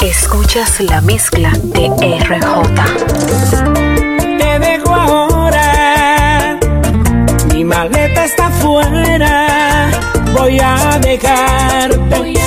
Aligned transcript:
Escuchas 0.00 0.80
la 0.80 1.00
mezcla 1.00 1.50
de 1.62 1.88
RJ. 1.88 2.62
Te 4.38 4.58
dejo 4.60 4.94
ahora, 4.94 6.58
mi 7.52 7.64
maleta 7.64 8.24
está 8.24 8.46
afuera, 8.46 9.90
voy 10.38 10.60
a 10.60 10.98
dejarte, 11.00 12.37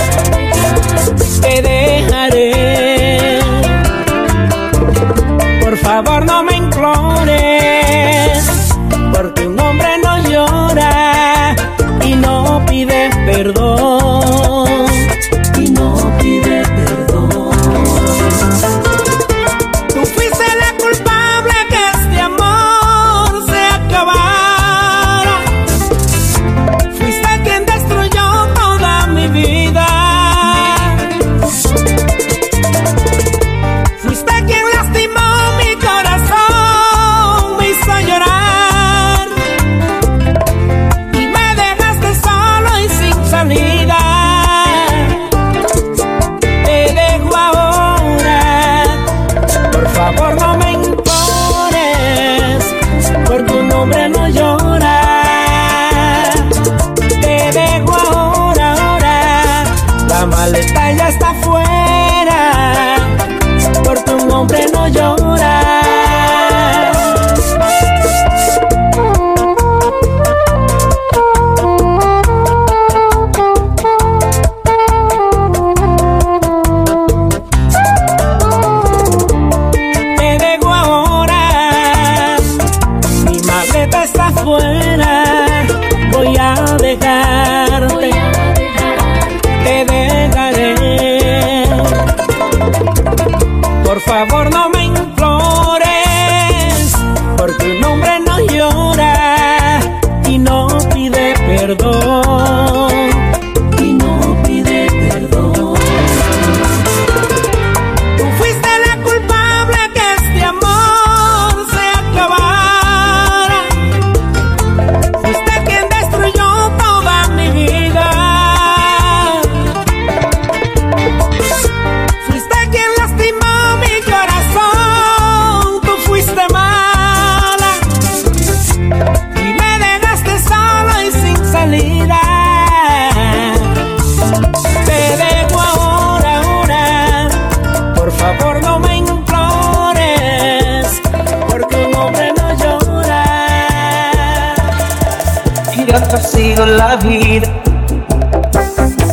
vida 146.96 147.52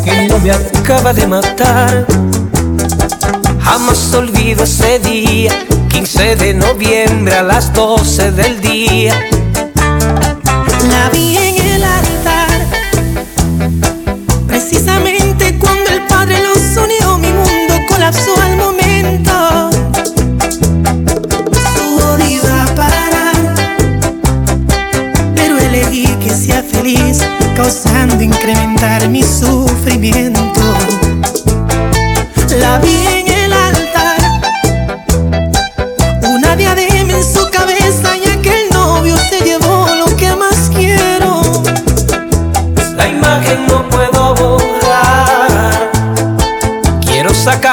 que 0.05 0.29
no 0.29 0.39
me 0.39 0.51
acaba 0.51 1.13
de 1.13 1.27
matar. 1.27 2.07
Jamás 3.61 4.15
olvido 4.15 4.65
ese 4.65 4.99
día, 4.99 5.53
15 5.91 6.37
de 6.37 6.55
noviembre 6.55 7.35
a 7.35 7.43
las 7.43 7.73
12 7.73 8.33
del 8.33 8.61
día. 8.61 9.15
La 10.91 11.11
vi 11.11 11.48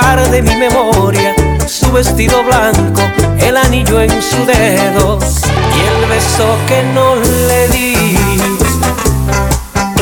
De 0.05 0.41
mi 0.41 0.55
memoria 0.55 1.33
su 1.67 1.91
vestido 1.91 2.43
blanco, 2.43 3.01
el 3.39 3.57
anillo 3.57 4.01
en 4.01 4.09
su 4.21 4.45
dedo 4.45 5.17
y 5.19 6.03
el 6.03 6.09
beso 6.09 6.57
que 6.67 6.83
no 6.93 7.15
le 7.15 7.67
di. 7.69 8.17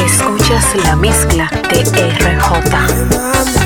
Escuchas 0.06 0.76
la 0.84 0.96
mezcla 0.96 1.50
de 1.70 1.84
RJ. 1.84 3.63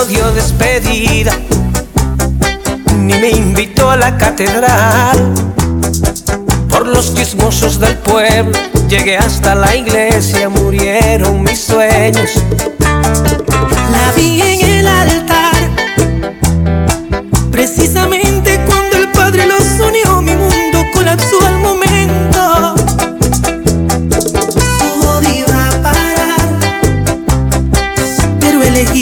No 0.00 0.06
dio 0.06 0.32
despedida, 0.32 1.32
ni 2.96 3.14
me 3.14 3.30
invitó 3.30 3.90
a 3.90 3.96
la 3.96 4.16
catedral. 4.16 5.34
Por 6.70 6.86
los 6.86 7.14
chismosos 7.14 7.78
del 7.78 7.98
pueblo, 7.98 8.58
llegué 8.88 9.18
hasta 9.18 9.54
la 9.54 9.76
iglesia, 9.76 10.48
murieron 10.48 11.42
mis 11.42 11.60
sueños. 11.60 12.30
La 13.92 14.12
vi 14.16 14.40
en 14.40 14.70
el 14.70 14.86
altar. 14.86 15.29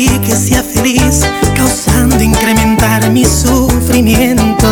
que 0.06 0.36
sea 0.36 0.62
feliz, 0.62 1.24
causando 1.56 2.22
incrementar 2.22 3.10
mi 3.10 3.24
sufrimiento. 3.24 4.68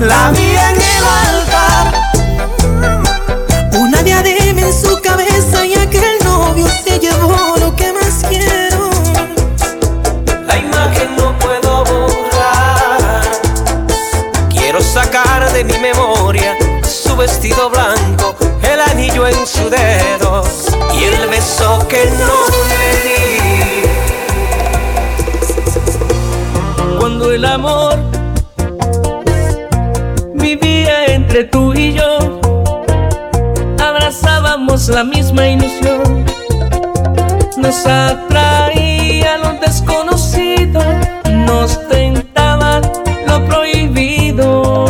La 0.00 0.32
vida 0.32 0.70
en 0.72 0.80
el 0.82 1.04
altar, 1.28 1.94
una 3.78 4.02
diadema 4.02 4.62
en 4.62 4.72
su 4.72 5.00
cabeza 5.00 5.64
y 5.64 5.74
aquel 5.74 6.18
novio 6.24 6.66
se 6.84 6.98
llevó 6.98 7.54
lo 7.60 7.76
que 7.76 7.92
más 7.92 8.24
quiero. 8.28 8.90
La 10.44 10.58
imagen 10.58 11.14
no 11.16 11.38
puedo 11.38 11.84
borrar, 11.84 13.22
quiero 14.48 14.80
sacar 14.80 15.52
de 15.52 15.62
mi 15.62 15.78
memoria 15.78 16.56
su 16.82 17.16
vestido 17.16 17.70
blanco, 17.70 18.34
el 18.62 18.80
anillo 18.80 19.28
en 19.28 19.46
su 19.46 19.70
dedo 19.70 20.42
y 20.98 21.04
el 21.04 21.28
beso 21.28 21.86
que 21.88 22.10
no 22.18 22.75
tú 31.44 31.74
y 31.74 31.92
yo. 31.92 32.40
Abrazábamos 33.78 34.88
la 34.88 35.04
misma 35.04 35.48
ilusión. 35.48 36.24
Nos 37.58 37.86
atraía 37.86 39.38
lo 39.38 39.52
desconocido, 39.60 40.80
nos 41.46 41.86
tentaba 41.88 42.80
lo 43.26 43.44
prohibido. 43.46 44.84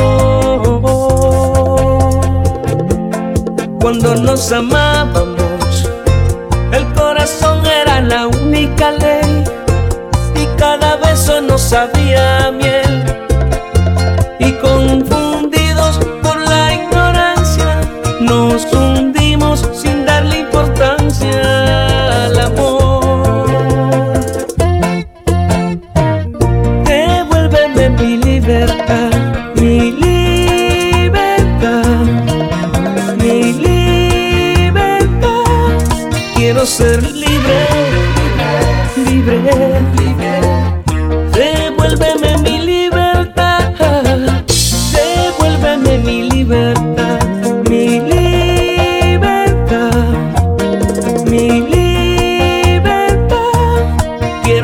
Cuando 3.80 4.14
nos 4.14 4.52
amábamos, 4.52 5.35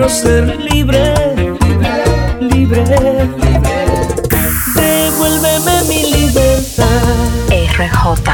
Quiero 0.02 0.16
ser 0.16 0.56
libre, 0.58 1.14
libre, 1.46 1.92
libre. 2.40 2.84
Devuélveme 4.74 5.82
mi 5.88 6.10
libertad. 6.10 6.86
RJ. 7.48 8.32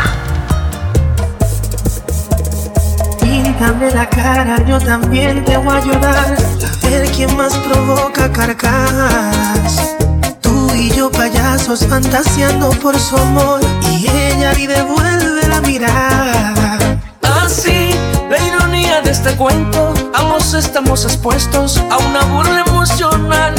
Píntame 3.20 3.90
la 3.90 4.08
cara, 4.08 4.64
yo 4.64 4.78
también 4.78 5.44
te 5.44 5.58
voy 5.58 5.68
a 5.68 5.76
ayudar 5.76 6.36
A 6.82 6.88
ver 6.88 7.06
quién 7.10 7.36
más 7.36 7.54
provoca 7.58 8.32
carcajadas 8.32 9.94
Tú 10.40 10.70
y 10.74 10.90
yo 10.92 11.10
payasos 11.10 11.84
fantaseando 11.86 12.70
por 12.80 12.98
su 12.98 13.14
amor 13.18 13.60
Y 13.92 14.08
ella 14.08 14.58
y 14.58 14.66
devuelve 14.66 15.46
la 15.46 15.60
mirada 15.60 16.78
Así, 17.22 17.90
la 18.30 18.38
ironía 18.38 19.02
de 19.02 19.10
este 19.10 19.36
cuento, 19.36 19.92
estamos 20.54 21.04
expuestos 21.04 21.78
a 21.90 21.98
una 21.98 22.24
burla 22.24 22.64
emocional. 22.66 23.54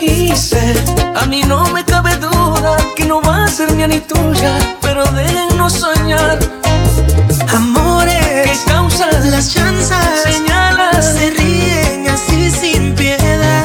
Y 0.00 0.34
sé, 0.34 0.74
a 1.14 1.26
mí 1.26 1.42
no 1.42 1.66
me 1.68 1.84
cabe 1.84 2.16
duda 2.16 2.76
que 2.96 3.04
no 3.04 3.20
va 3.20 3.44
a 3.44 3.48
ser 3.48 3.72
mía 3.72 3.88
ni 3.88 4.00
tuya, 4.00 4.58
pero 4.80 5.04
déjennos 5.12 5.74
soñar. 5.74 6.38
¿Qué 6.38 7.56
Amores, 7.56 8.60
causan 8.66 9.30
las 9.30 9.52
chanzas 9.52 10.22
señalas? 10.22 11.14
Se 11.14 11.30
ríen 11.30 12.08
así 12.08 12.50
sin 12.50 12.94
piedad 12.94 13.64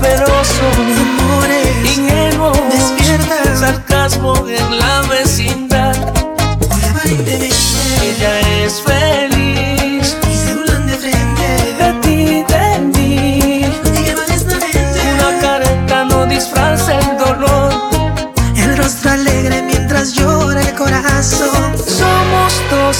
Pero 0.00 0.26
son 0.26 1.20
Amores, 1.20 1.98
ingenuos, 1.98 2.58
despierta 2.70 3.56
sarcasmo 3.56 4.34
en 4.48 4.78
la 4.78 5.02
vecindad. 5.02 5.25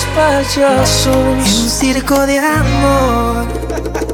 En 0.02 0.08
un 0.10 0.14
payasos. 0.14 1.48
circo 1.48 2.26
de 2.26 2.38
amor 2.38 3.46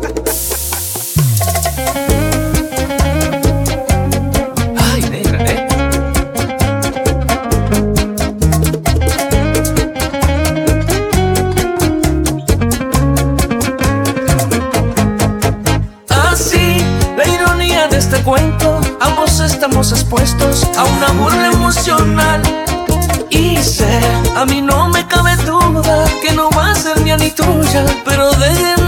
tuya, 27.35 27.85
pero 28.05 28.31
déjenos 28.33 28.82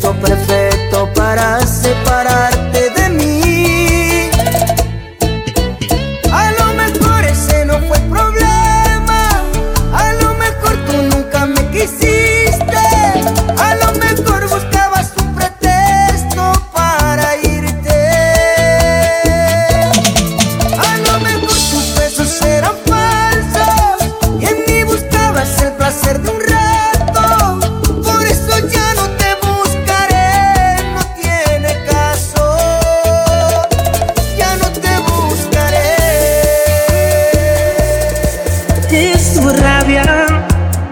tu 0.00 0.08
perfume 0.22 0.49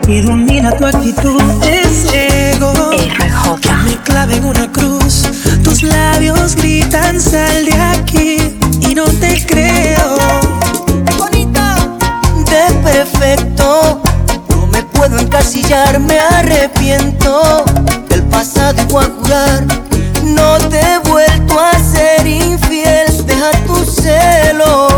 y 0.09 0.23
domina 0.23 0.73
tu 0.73 0.87
actitud. 0.87 1.41
Deseo 1.61 2.91
que 3.61 3.73
me 3.85 3.97
clave 4.03 4.37
en 4.37 4.45
una 4.47 4.73
cruz. 4.73 5.25
Tus 5.63 5.83
labios 5.83 6.57
gritan, 6.57 7.21
sal 7.21 7.67
de 7.67 7.75
aquí 7.75 8.59
y 8.81 8.95
no 8.95 9.05
te 9.05 9.45
creo. 9.47 10.17
Bonita, 11.19 11.77
de 12.51 12.75
perfecto. 12.83 14.01
No 14.49 14.67
me 14.69 14.83
puedo 14.83 15.19
encasillar, 15.19 16.01
me 16.01 16.19
arrepiento 16.19 17.65
del 18.09 18.23
pasado 18.25 18.81
y 18.83 18.93
voy 18.93 19.05
a 19.05 19.11
jurar. 19.11 19.67
No 20.25 20.57
te 20.69 20.81
he 20.81 20.99
vuelto 21.01 21.61
a 21.61 21.79
ser 21.79 22.27
infiel, 22.27 23.27
deja 23.27 23.51
tus 23.67 23.95
celos. 23.97 24.98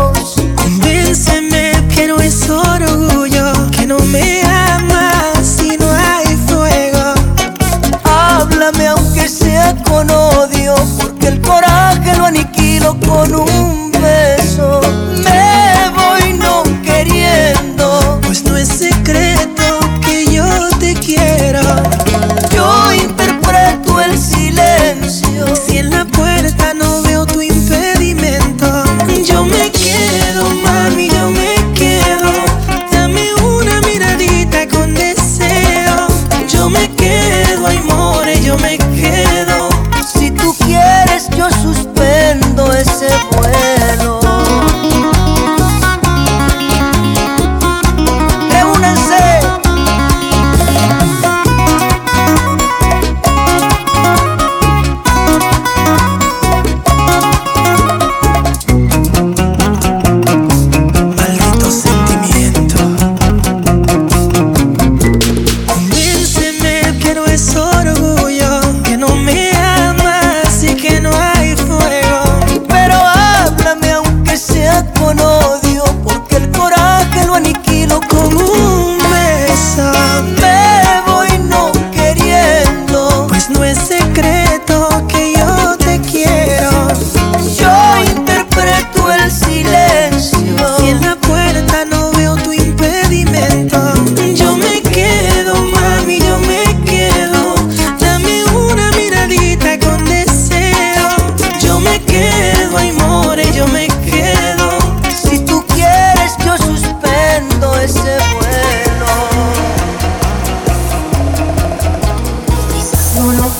of 43.03 43.40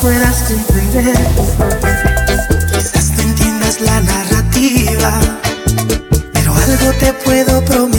puedas 0.01 0.43
comprender. 0.43 1.15
Quizás 2.74 3.12
no 3.12 3.22
entiendas 3.22 3.79
la 3.81 4.01
narrativa, 4.01 5.20
pero 6.34 6.53
algo 6.55 6.91
te 7.00 7.13
puedo 7.13 7.63
prometer. 7.63 7.90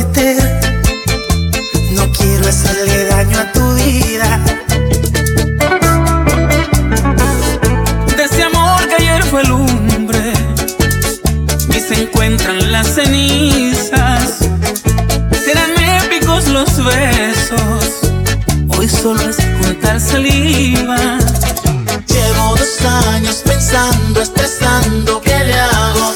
Pensando, 24.30 25.18
estresando, 25.18 25.20
¿qué 25.20 25.38
le 25.44 25.54
hago? 25.54 26.12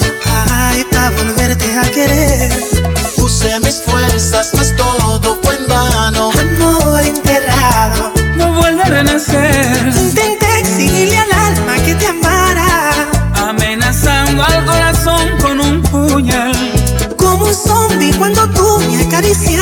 Ay, 0.50 0.84
pa' 0.90 1.10
volverte 1.10 1.64
a 1.76 1.90
querer. 1.90 2.52
Puse 3.16 3.58
mis 3.60 3.82
fuerzas, 3.82 4.50
mas 4.54 4.74
todo 4.76 5.38
fue 5.42 5.56
en 5.56 5.66
vano. 5.66 6.30
Amor 6.30 7.00
enterrado. 7.00 8.12
No 8.36 8.52
vuelve 8.54 8.82
a 8.82 8.86
renacer, 8.86 9.88
Intenté 9.88 10.60
exigirle 10.60 11.18
al 11.18 11.32
alma 11.32 11.74
que 11.84 11.94
te 11.94 12.06
amara. 12.06 12.92
amenazando 13.48 14.42
al 14.44 14.64
corazón 14.64 15.28
con 15.40 15.60
un 15.60 15.82
puñal. 15.82 16.52
Como 17.16 17.46
un 17.46 17.54
zombie 17.54 18.14
cuando 18.16 18.48
tú 18.50 18.78
me 18.88 19.04
acariciabas. 19.04 19.55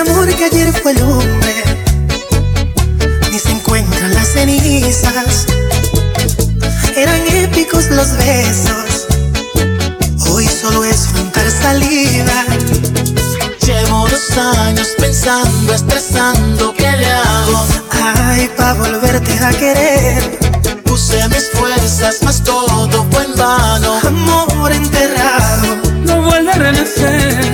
Amor 0.00 0.34
que 0.34 0.44
ayer 0.44 0.72
fue 0.72 0.92
el 0.92 1.02
hombre, 1.02 1.54
ni 3.30 3.38
se 3.38 3.50
encuentran 3.50 4.14
las 4.14 4.28
cenizas. 4.28 5.46
Eran 6.96 7.20
épicos 7.28 7.90
los 7.90 8.16
besos, 8.16 9.06
hoy 10.30 10.46
solo 10.48 10.84
es 10.84 11.06
juntar 11.12 11.50
saliva. 11.50 12.44
Llevo 13.66 14.08
dos 14.08 14.38
años 14.38 14.88
pensando, 14.98 15.74
estresando, 15.74 16.74
¿qué 16.74 16.90
le 16.96 17.06
hago? 17.06 17.66
Ay, 17.90 18.50
pa' 18.56 18.74
volverte 18.74 19.32
a 19.44 19.50
querer, 19.50 20.38
Puse 20.84 21.28
mis 21.28 21.50
fuerzas, 21.52 22.16
mas 22.22 22.42
todo 22.42 23.06
fue 23.10 23.24
en 23.24 23.36
vano. 23.36 23.98
amor 24.06 24.72
enterrado. 24.72 25.76
No 26.04 26.22
vuelve 26.22 26.52
a 26.52 26.56
renacer, 26.56 27.49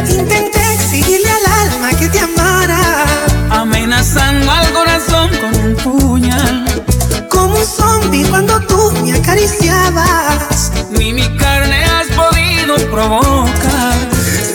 acariciabas. 9.47 10.73
Ni 10.91 11.13
mi 11.13 11.37
carne 11.37 11.85
has 11.85 12.07
podido 12.09 12.77
provocar. 12.91 13.95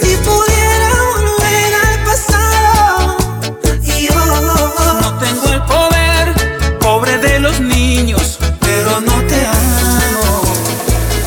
Si 0.01 0.15
pudiera 0.17 0.89
volver 1.13 1.73
al 1.85 1.97
pasado, 2.05 3.17
yo 3.83 4.15
No 5.01 5.17
tengo 5.19 5.53
el 5.53 5.61
poder, 5.63 6.77
pobre 6.79 7.17
de 7.17 7.39
los 7.39 7.59
niños, 7.59 8.39
pero 8.59 9.01
no 9.01 9.13
te 9.27 9.45
amo. 9.45 10.41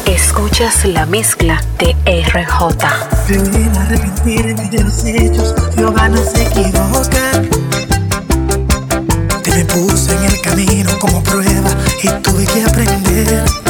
Escucha 0.06 0.68
Escuchas 0.68 0.84
la 0.86 1.06
mezcla 1.06 1.62
de 1.78 1.94
RJ. 2.04 2.58
Deben 3.28 3.76
arrepentirme 3.76 4.68
de 4.70 4.84
los 4.84 5.04
hechos, 5.04 5.54
Jehová 5.74 6.08
no 6.08 6.18
se 6.18 6.42
equivoca. 6.42 7.42
Te 9.42 9.50
me 9.50 9.64
puse 9.66 10.14
en 10.14 10.24
el 10.24 10.40
camino 10.40 10.98
como 10.98 11.22
prueba 11.22 11.70
y 12.04 12.08
tuve 12.22 12.44
que 12.44 12.62
aprender. 12.62 13.63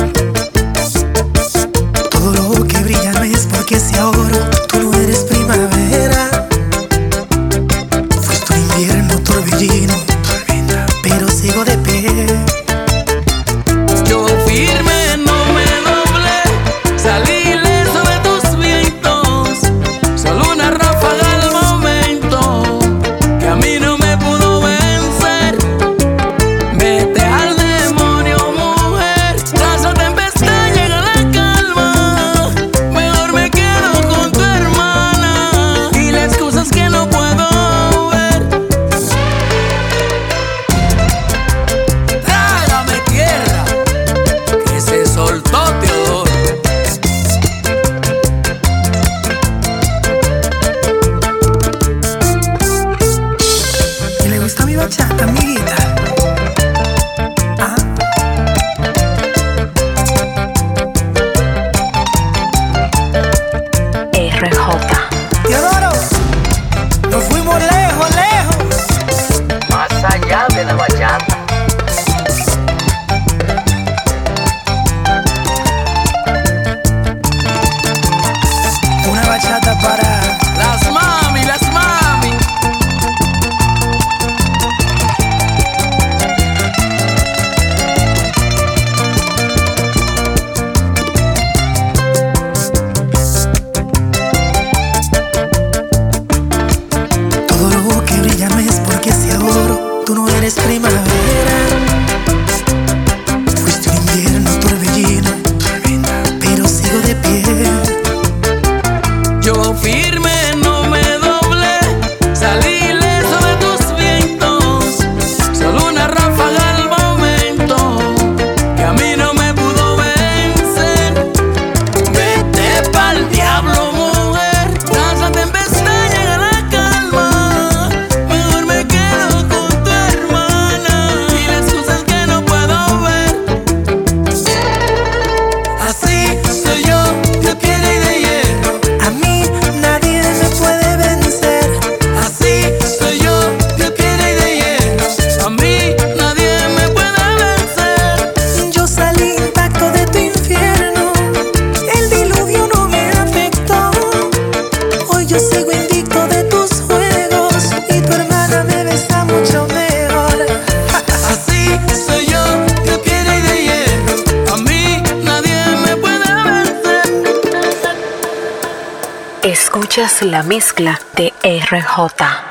La 170.23 170.43
mezcla 170.43 171.01
de 171.17 171.33
RJ. 171.43 172.44